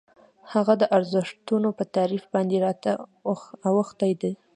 هغه 0.53 0.73
د 0.81 0.83
ارزښتونو 0.97 1.69
په 1.77 1.83
تعریف 1.95 2.23
باندې 2.33 2.57
راته 2.65 2.91
اوښتي. 3.69 4.31